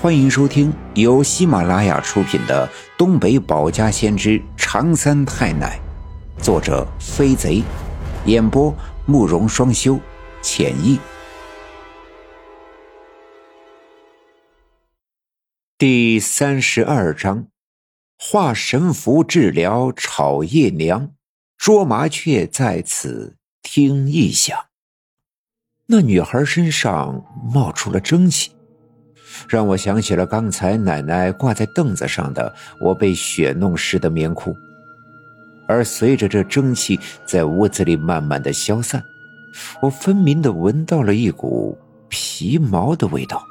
[0.00, 5.80] 欢迎收听由喜马拉雅出品的《东北保家先知长三太奶》，
[6.40, 7.64] 作者飞贼，
[8.24, 8.72] 演播
[9.06, 9.98] 慕容双修，
[10.40, 11.00] 浅意。
[15.76, 17.48] 第三十二章：
[18.16, 21.10] 化神符治疗炒叶娘，
[21.56, 24.56] 捉麻雀在此听异响。
[25.86, 28.52] 那女孩身上冒出了蒸汽。
[29.48, 34.56] 让我想起了刚才奶奶挂在凳子上的我被血弄湿的棉裤，
[35.66, 39.02] 而随着这蒸汽在屋子里慢慢的消散，
[39.80, 41.76] 我分明的闻到了一股
[42.08, 43.42] 皮毛的味道，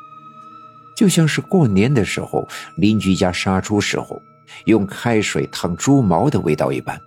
[0.95, 4.19] 就像是过年的时候邻居家杀猪时候
[4.65, 6.99] 用开水烫猪毛的味道一般。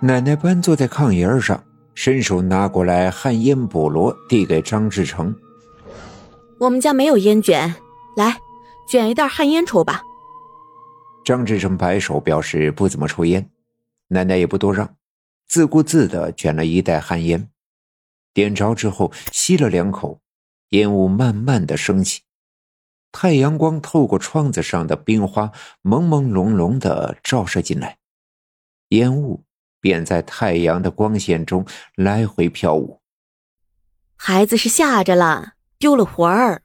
[0.00, 1.62] 奶奶半坐在炕沿上，
[1.94, 5.34] 伸手拿过来旱烟菠萝，递给张志成。
[6.60, 7.74] 我们家没有烟卷，
[8.16, 8.36] 来，
[8.88, 10.02] 卷一袋旱烟抽吧。
[11.24, 13.48] 张志成摆手表示不怎么抽烟，
[14.08, 14.96] 奶奶也不多让，
[15.46, 17.48] 自顾自的卷了一袋旱烟，
[18.34, 20.20] 点着之后吸了两口，
[20.70, 22.22] 烟雾慢慢的升起，
[23.12, 25.52] 太阳光透过窗子上的冰花
[25.84, 27.98] 朦朦胧胧的照射进来，
[28.88, 29.44] 烟雾
[29.80, 33.00] 便在太阳的光线中来回飘舞。
[34.16, 35.52] 孩子是吓着了。
[35.78, 36.62] 丢了魂儿，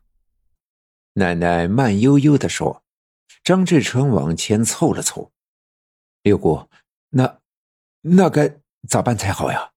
[1.14, 2.82] 奶奶慢悠悠的说
[3.46, 5.32] ：“张志成往前凑了凑，
[6.24, 6.68] 六姑，
[7.12, 7.38] 那
[8.02, 8.52] 那该
[8.88, 9.70] 咋办才好呀？”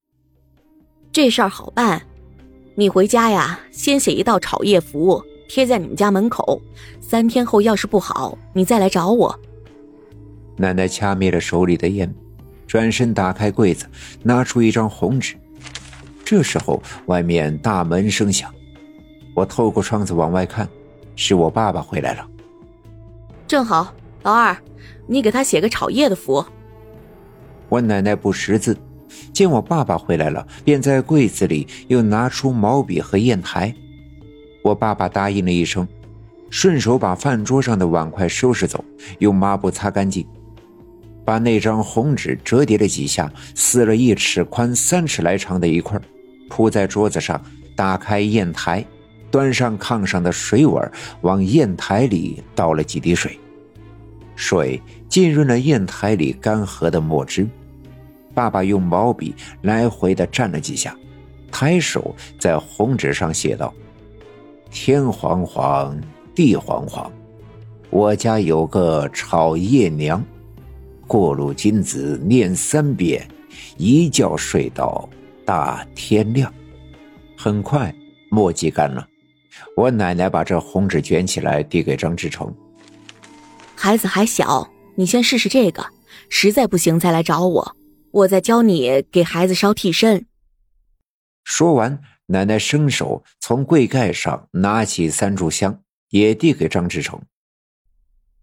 [1.13, 2.07] 这事儿好办，
[2.77, 6.59] 你回家呀，先写一道炒叶符，贴在你们家门口。
[7.03, 9.39] 三天后要是不好，你再来找我。
[10.57, 12.11] 奶奶掐灭了手里的烟，
[12.67, 13.87] 转身打开柜子，
[14.23, 15.37] 拿出一张红纸。
[16.25, 18.51] 这时候，外面大门声响。
[19.37, 20.67] 我透过窗子往外看，
[21.15, 22.27] 是我爸爸回来了。
[23.47, 24.57] 正好，老二，
[25.07, 26.43] 你给他写个炒叶的符。
[27.69, 28.75] 我奶奶不识字，
[29.35, 33.75] 见我爸爸回来了，便在柜子里又拿出毛笔和砚台。
[34.65, 35.87] 我爸爸答应了一声，
[36.49, 38.83] 顺手把饭桌上的碗筷收拾走，
[39.19, 40.27] 用抹布擦干净，
[41.27, 46.01] 把那张红纸折叠了几下，撕了一尺宽、三尺来长的一块，
[46.49, 47.39] 铺在桌子上，
[47.77, 48.83] 打开砚台。
[49.31, 53.39] 端上炕上的水碗，往砚台里倒了几滴水，
[54.35, 57.47] 水浸润了砚台里干涸的墨汁。
[58.35, 60.95] 爸爸用毛笔来回的蘸了几下，
[61.51, 63.73] 抬手在红纸上写道
[64.71, 65.99] ：“天黄黄，
[66.35, 67.11] 地黄黄，
[67.89, 70.23] 我家有个炒叶娘，
[71.07, 73.27] 过路金子念三遍，
[73.79, 75.09] 一觉睡到
[75.45, 76.53] 大天亮。”
[77.39, 77.95] 很快，
[78.31, 79.07] 墨迹干了。
[79.77, 82.55] 我奶奶把这红纸卷起来，递给张志成。
[83.75, 85.87] 孩子还小，你先试试这个，
[86.29, 87.77] 实在不行再来找我，
[88.11, 90.27] 我再教你给孩子烧替身。
[91.45, 97.21] 说完，奶奶伸手从柜盖上拿起三炷香，也递给张志成。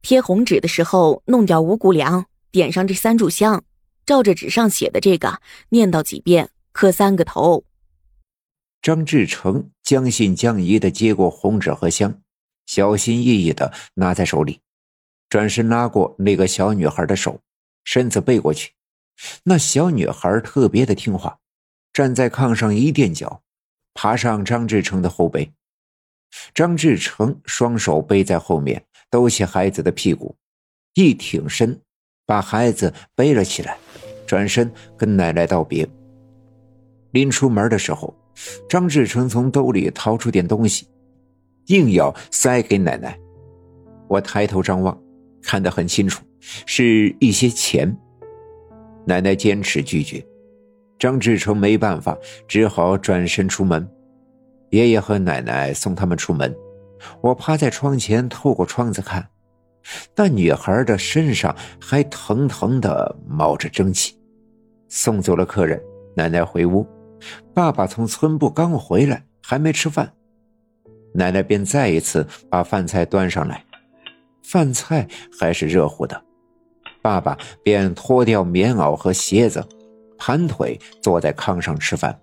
[0.01, 3.63] 贴红纸的时候，弄点五谷粮，点上这三炷香，
[4.06, 7.66] 照着纸上写的这个念叨几遍，磕三个头。
[8.83, 12.21] 张志成将信将疑的接过红纸和香，
[12.66, 14.59] 小心翼翼的拿在手里，
[15.29, 17.39] 转身拉过那个小女孩的手，
[17.85, 18.73] 身子背过去。
[19.44, 21.39] 那小女孩特别的听话，
[21.94, 23.41] 站在炕上一垫脚，
[23.94, 25.50] 爬上张志成的后背。
[26.53, 30.35] 张志成双手背在后面，兜起孩子的屁股，
[30.95, 31.79] 一挺身，
[32.25, 33.77] 把孩子背了起来，
[34.27, 35.88] 转身跟奶奶道别。
[37.11, 38.13] 临出门的时候。
[38.67, 40.88] 张志成从兜里掏出点东西，
[41.67, 43.17] 硬要塞给奶奶。
[44.07, 44.97] 我抬头张望，
[45.41, 46.23] 看得很清楚，
[46.66, 47.95] 是一些钱。
[49.05, 50.25] 奶奶坚持拒绝，
[50.97, 52.17] 张志成没办法，
[52.47, 53.88] 只好转身出门。
[54.69, 56.56] 爷爷和奶奶送他们出门，
[57.21, 59.27] 我趴在窗前，透过窗子看，
[60.15, 64.18] 那女孩的身上还腾腾的冒着蒸汽。
[64.88, 65.81] 送走了客人，
[66.15, 66.88] 奶奶回屋。
[67.54, 70.14] 爸爸从村部刚回来，还没吃饭，
[71.14, 73.64] 奶奶便再一次把饭菜端上来，
[74.44, 75.08] 饭菜
[75.40, 76.24] 还是热乎的。
[77.02, 79.64] 爸爸便脱掉棉袄和鞋子，
[80.18, 82.18] 盘腿坐在炕上吃饭。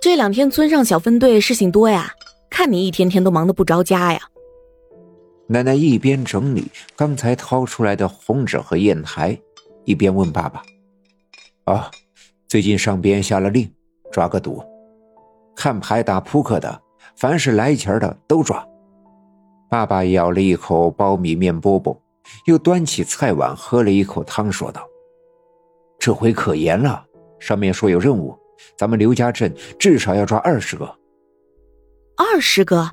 [0.00, 2.12] 这两天村上小分队事情多呀，
[2.50, 4.20] 看你一天天都忙得不着家呀。
[5.46, 9.38] 奶奶一边整理刚才掏出来的红纸和砚台，
[9.84, 10.62] 一边问爸爸
[11.64, 11.90] ：“啊？”
[12.54, 13.68] 最近上边下了令，
[14.12, 14.62] 抓个赌，
[15.56, 16.82] 看牌打扑克的，
[17.16, 18.64] 凡是来钱的都抓。
[19.68, 21.98] 爸爸咬了一口苞米面饽饽，
[22.46, 24.86] 又端起菜碗喝了一口汤，说道
[25.98, 27.04] ：“这回可严了，
[27.40, 28.38] 上面说有任务，
[28.78, 30.84] 咱们刘家镇至少要抓二十个。
[32.16, 32.88] 二十个？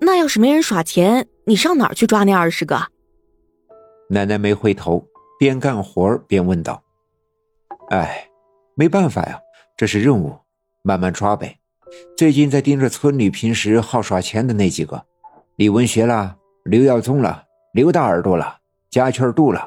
[0.00, 2.88] 那要是没人耍钱，你上哪儿去抓那二十个？”
[4.10, 5.06] 奶奶没回头，
[5.38, 6.82] 边干活边问道
[7.90, 8.28] ：“哎，
[8.78, 9.40] 没办法呀，
[9.74, 10.36] 这是任务，
[10.82, 11.58] 慢慢抓呗。
[12.14, 15.02] 最近在盯着村里平时好耍钱的那几个。”
[15.56, 17.42] 李文学了，刘耀宗了，
[17.72, 18.58] 刘大耳朵了，
[18.90, 19.66] 加圈度了。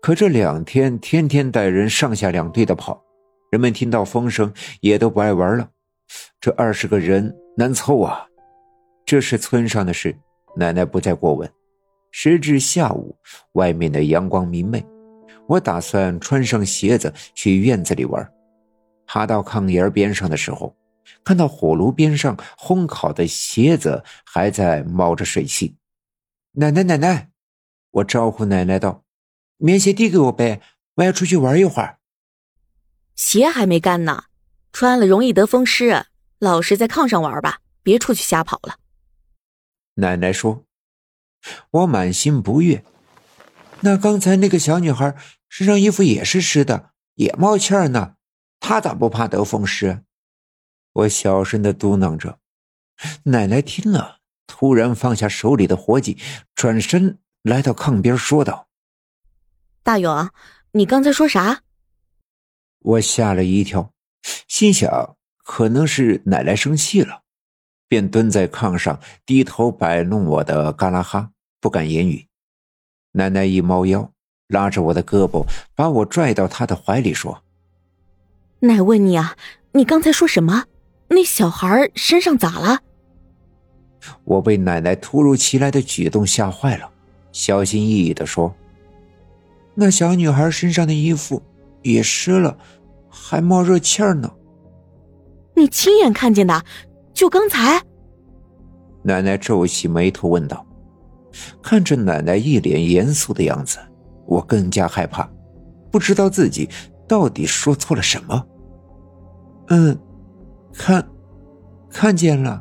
[0.00, 3.02] 可这两天天天带人上下两队的跑，
[3.50, 5.68] 人们听到风声也都不爱玩了。
[6.40, 8.24] 这二十个人难凑啊！
[9.04, 10.16] 这是村上的事，
[10.54, 11.50] 奶奶不再过问。
[12.12, 13.16] 时至下午，
[13.54, 14.86] 外面的阳光明媚，
[15.46, 18.32] 我打算穿上鞋子去院子里玩。
[19.06, 20.76] 爬到炕沿边上的时候。
[21.22, 25.76] 看到火炉边上烘烤的鞋子还在冒着水汽，
[26.52, 27.30] 奶奶奶奶，
[27.90, 29.04] 我招呼奶奶道
[29.58, 30.62] ：“棉鞋递给我呗，
[30.94, 31.98] 我要出去玩一会儿。”
[33.16, 34.24] 鞋还没干呢，
[34.72, 36.06] 穿了容易得风湿，
[36.38, 38.76] 老实在炕上玩吧，别出去瞎跑了。
[39.96, 40.64] 奶奶说
[41.70, 42.82] ：“我满心不悦，
[43.84, 45.14] 那刚才那个小女孩
[45.46, 48.14] 身上衣服也是湿的，也冒气儿呢，
[48.58, 50.02] 她咋不怕得风湿？”
[50.94, 52.38] 我小声的嘟囔着，
[53.24, 56.16] 奶奶听了，突然放下手里的活计，
[56.54, 58.68] 转身来到炕边，说道
[59.84, 60.30] ：“大勇，
[60.72, 61.62] 你刚才说啥？”
[62.80, 63.92] 我吓了一跳，
[64.48, 67.24] 心想可能是奶奶生气了，
[67.86, 72.28] 便蹲在炕上，低头摆弄我的嘎啦哈，不敢言语。
[73.16, 74.10] 奶奶一猫腰，
[74.48, 75.46] 拉着我的胳膊，
[75.76, 77.42] 把我拽到她的怀里，说
[78.58, 79.36] ：“奶问你啊，
[79.70, 80.64] 你刚才说什么？”
[81.06, 82.80] 那小孩身上咋了？
[84.24, 86.90] 我被奶奶突如其来的举动吓坏了，
[87.30, 88.52] 小心翼翼的说
[89.74, 91.40] ：“那小女孩身上的衣服
[91.82, 92.58] 也湿了，
[93.08, 94.28] 还冒热气儿呢。”
[95.54, 96.64] 你亲眼看见的？
[97.12, 97.80] 就刚才？
[99.02, 100.66] 奶奶皱起眉头问道。
[101.62, 103.78] 看着奶奶一脸严肃的样子，
[104.26, 105.28] 我更加害怕，
[105.90, 106.68] 不知道自己
[107.06, 108.46] 到底说错了什么。
[109.68, 109.98] 嗯。
[110.76, 111.06] 看，
[111.88, 112.60] 看见了。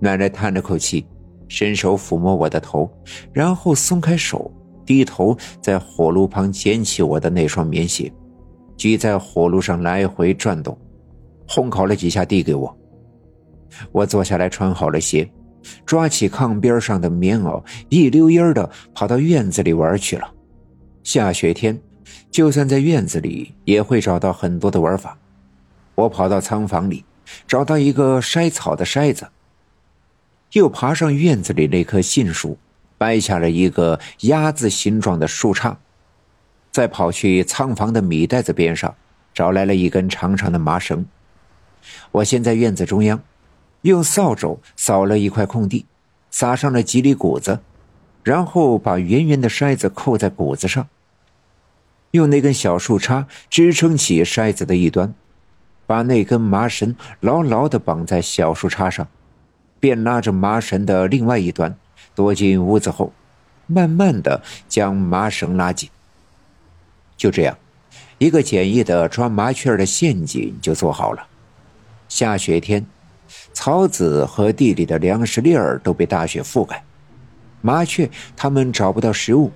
[0.00, 1.06] 奶奶叹了口气，
[1.46, 2.90] 伸手抚摸我的头，
[3.32, 4.50] 然后松开手，
[4.84, 8.12] 低头在火炉旁捡起我的那双棉鞋，
[8.76, 10.76] 举在火炉上来回转动，
[11.46, 12.76] 烘烤了几下，递给我。
[13.92, 15.30] 我坐下来，穿好了鞋，
[15.84, 20.32] 抓起炕边上的棉袄，一溜烟的跑到院子里玩去了。
[21.02, 21.80] 下雪天，
[22.30, 25.16] 就算在院子里，也会找到很多的玩法。
[25.94, 27.04] 我跑到仓房里，
[27.46, 29.28] 找到一个筛草的筛子，
[30.52, 32.58] 又爬上院子里那棵杏树，
[32.96, 35.76] 掰下了一个鸭子形状的树杈，
[36.70, 38.94] 再跑去仓房的米袋子边上，
[39.34, 41.04] 找来了一根长长的麻绳。
[42.12, 43.22] 我先在院子中央，
[43.82, 45.86] 用扫帚扫了一块空地，
[46.30, 47.60] 撒上了几粒谷子，
[48.22, 50.88] 然后把圆圆的筛子扣在谷子上，
[52.10, 55.14] 用那根小树杈支撑起筛子的一端。
[55.86, 59.08] 把那根麻绳牢牢的绑在小树杈上，
[59.80, 61.76] 便拉着麻绳的另外一端，
[62.14, 63.12] 躲进屋子后，
[63.66, 65.90] 慢慢的将麻绳拉紧。
[67.16, 67.58] 就这样，
[68.18, 71.26] 一个简易的抓麻雀的陷阱就做好了。
[72.08, 72.86] 下雪天，
[73.62, 76.82] 草籽和地里的粮食粒儿都被大雪覆盖，
[77.60, 79.52] 麻雀它们找不到食物。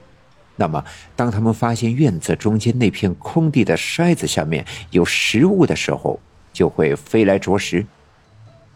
[0.57, 0.85] 那么，
[1.17, 6.21] 当他们发现院子中间那片空地的筛子下面有食物的时候，
[6.53, 7.87] 就会飞来啄食。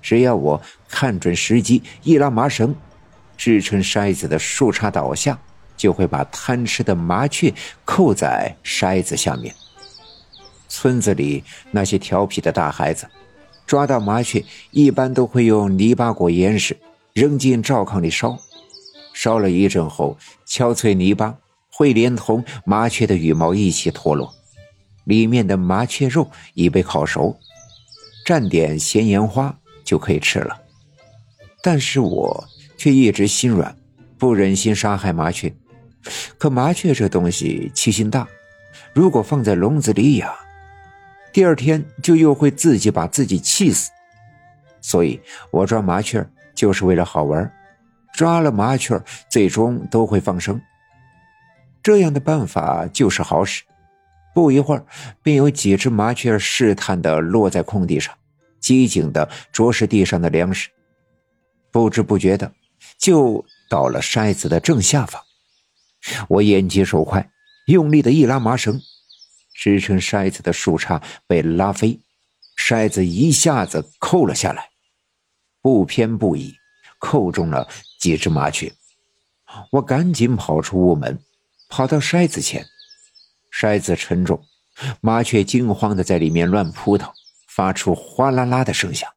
[0.00, 0.58] 只要我
[0.88, 2.74] 看准时机，一拉麻绳，
[3.36, 5.38] 支撑筛子的树杈倒下，
[5.76, 7.52] 就会把贪吃的麻雀
[7.84, 9.54] 扣在筛子下面。
[10.70, 13.06] 村子里那些调皮的大孩子，
[13.68, 16.76] 抓到麻雀，一般都会用泥巴裹严实，
[17.12, 18.36] 扔进灶炕里烧。
[19.12, 21.36] 烧了一阵后，敲碎泥巴。
[21.70, 24.34] 会连同麻雀的羽毛一起脱落，
[25.04, 27.38] 里面的麻雀肉已被烤熟，
[28.26, 30.60] 蘸点咸盐花就可以吃了。
[31.62, 32.44] 但是我
[32.76, 33.76] 却一直心软，
[34.18, 35.54] 不忍心杀害麻雀。
[36.36, 38.26] 可麻雀这东西气性大，
[38.92, 40.28] 如果放在笼子里养，
[41.32, 43.90] 第二天就又会自己把自己气死。
[44.80, 45.20] 所以
[45.50, 47.52] 我抓麻雀就是为了好玩，
[48.14, 50.60] 抓了麻雀最终都会放生。
[51.82, 53.62] 这样的办法就是好使，
[54.34, 54.84] 不一会儿，
[55.22, 58.14] 便有几只麻雀试探的落在空地上，
[58.60, 60.68] 机警的啄食地上的粮食。
[61.70, 62.52] 不知不觉的，
[62.98, 65.22] 就到了筛子的正下方。
[66.28, 67.30] 我眼疾手快，
[67.66, 68.80] 用力的一拉麻绳，
[69.58, 71.98] 支撑筛子的树杈被拉飞，
[72.56, 74.70] 筛子一下子扣了下来，
[75.60, 76.54] 不偏不倚，
[77.00, 78.72] 扣中了几只麻雀。
[79.72, 81.18] 我赶紧跑出屋门，
[81.68, 82.64] 跑到筛子前，
[83.50, 84.40] 筛子沉重，
[85.00, 87.12] 麻雀惊慌的在里面乱扑腾，
[87.48, 89.12] 发出哗啦啦的声响。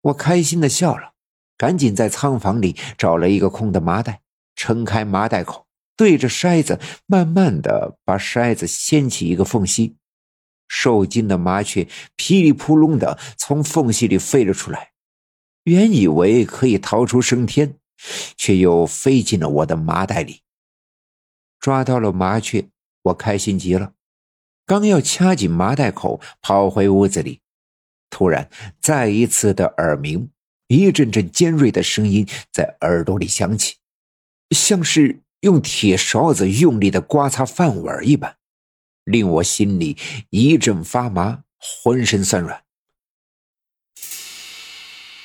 [0.00, 1.12] 我开心的笑了，
[1.58, 4.22] 赶紧在仓房里找了一个空的麻袋，
[4.56, 5.61] 撑开麻袋口，
[5.96, 9.96] 对着筛子慢慢的把筛子掀起一个缝隙，
[10.68, 14.92] 受惊的麻雀噼里扑隆的从缝隙里飞了出来，
[15.64, 17.78] 原以为可以逃出升天。
[18.36, 20.40] 却又飞进了我的麻袋里。
[21.60, 22.68] 抓到了麻雀，
[23.02, 23.92] 我开心极了，
[24.66, 27.38] 刚要掐紧麻袋口跑回屋子里，
[28.10, 30.28] 突然再一次的耳鸣，
[30.66, 33.76] 一阵阵尖锐的声音在耳朵里响起，
[34.50, 38.36] 像是用铁勺子用力的刮擦饭碗一般，
[39.04, 39.96] 令我心里
[40.30, 42.62] 一阵发麻，浑身酸软。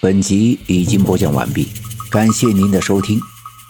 [0.02, 1.68] 本集已经播讲完毕。
[2.10, 3.20] 感谢您的收听，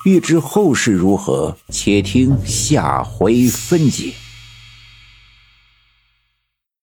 [0.05, 4.13] 欲知后事如何，且听下回分解。